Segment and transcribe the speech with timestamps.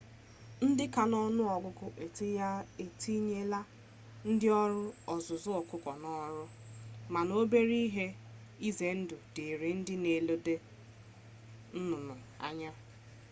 [0.67, 1.85] ndị ka n'ọnụ ọgụgụ
[2.85, 3.59] etinyela
[4.29, 4.81] ndị ọrụ
[5.13, 6.43] ọzụzụ ọkụkọ n'ọrụ
[7.13, 8.05] mana obere ihe
[8.67, 10.55] ize ndụ dịịrị ndị na eledo
[11.77, 12.13] nnụnụ
[12.45, 12.71] anya